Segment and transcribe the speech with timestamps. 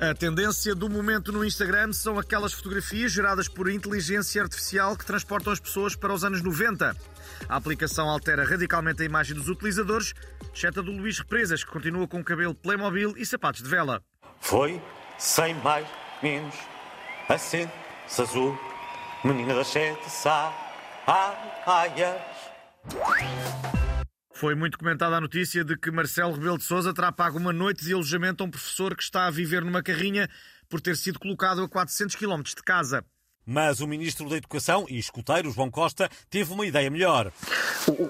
[0.00, 5.52] A tendência do momento no Instagram são aquelas fotografias geradas por inteligência artificial que transportam
[5.52, 6.96] as pessoas para os anos 90.
[7.48, 10.12] A aplicação altera radicalmente a imagem dos utilizadores,
[10.52, 14.02] exceto a do Luís Represas, que continua com o cabelo Playmobil e sapatos de vela.
[14.40, 14.82] Foi,
[15.16, 15.86] sem mais,
[16.22, 16.54] menos,
[17.28, 17.72] acende
[18.18, 18.58] azul,
[19.24, 20.54] menina das sete saias.
[24.44, 27.82] Foi muito comentada a notícia de que Marcelo Rebelo de Sousa terá pago uma noite
[27.82, 30.28] de alojamento a um professor que está a viver numa carrinha
[30.68, 33.02] por ter sido colocado a 400 km de casa.
[33.46, 37.30] Mas o Ministro da Educação e escuteiro, João Costa, teve uma ideia melhor.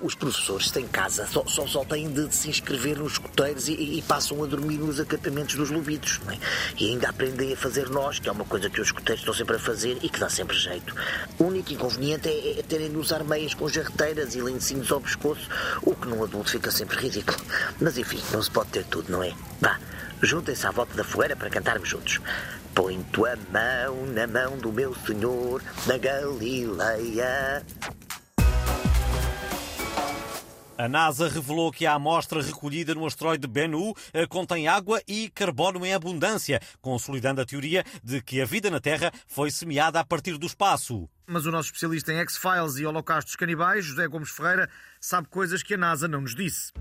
[0.02, 4.02] Os professores têm casa só, só, só têm de se inscrever nos escuteiros e, e,
[4.02, 6.20] passam a dormir nos acampamentos dos lobitos.
[6.28, 6.38] É?
[6.78, 9.56] E ainda aprendem a fazer nós, que é uma coisa que os escuteiros estão sempre
[9.56, 10.94] a fazer e que dá sempre jeito.
[11.38, 15.48] O único inconveniente é, é terem de usar meias com jarreteiras e lencinhos ao pescoço,
[15.82, 17.38] o que num adulto fica sempre ridículo.
[17.80, 19.32] Mas enfim, não se pode ter tudo, não é?
[19.60, 19.80] Vá,
[20.22, 22.20] juntem-se à volta da fogueira para cantarmos juntos.
[22.74, 27.64] Põe tua mão na mão do meu Senhor na Galileia.
[30.76, 35.86] A NASA revelou que a amostra recolhida no asteroide Bennu eh, contém água e carbono
[35.86, 40.36] em abundância, consolidando a teoria de que a vida na Terra foi semeada a partir
[40.36, 41.08] do espaço.
[41.28, 44.68] Mas o nosso especialista em X-Files e holocaustos canibais, José Gomes Ferreira,
[45.00, 46.72] sabe coisas que a NASA não nos disse.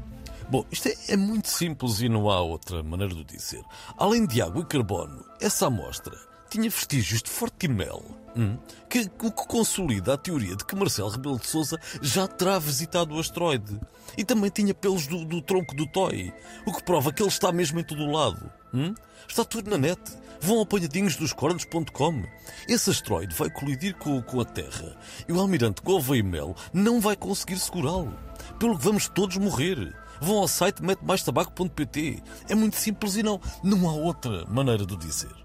[0.49, 3.63] Bom, isto é, é muito simples e não há outra maneira de dizer.
[3.97, 6.17] Além de água e carbono, essa amostra
[6.53, 8.03] tinha vestígios de forte mel,
[8.36, 12.59] hum, que, o que consolida a teoria de que Marcelo Rebelo de Sousa já terá
[12.59, 13.80] visitado o asteroide.
[14.16, 16.31] E também tinha pelos do, do tronco do toy,
[16.64, 18.52] o que prova que ele está mesmo em todo o lado.
[18.71, 18.94] Hum?
[19.27, 19.99] Está tudo na net.
[20.39, 22.23] Vão apanhadinhos dos cornos.com.
[22.67, 24.95] Esse asteroide vai colidir com, com a Terra
[25.27, 28.14] e o almirante Gouveia Mel não vai conseguir segurá-lo.
[28.59, 29.95] Pelo que vamos todos morrer.
[30.22, 32.23] Vão ao site metemaestabaco.pt.
[32.49, 35.43] É muito simples e não, não há outra maneira de dizer.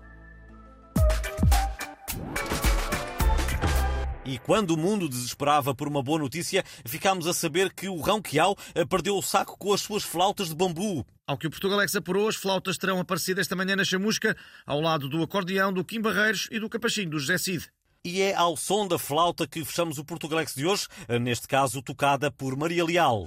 [4.29, 8.21] E quando o mundo desesperava por uma boa notícia, ficámos a saber que o Rão
[8.21, 11.03] Quiau eh, perdeu o saco com as suas flautas de bambu.
[11.27, 15.09] Ao que o Portugalex apurou, as flautas terão aparecido esta manhã na chamusca, ao lado
[15.09, 17.71] do acordeão do Kim Barreiros e do capachinho do José Cid.
[18.05, 21.81] E é ao som da flauta que fechamos o Portugalex de hoje, eh, neste caso
[21.81, 23.27] tocada por Maria Leal.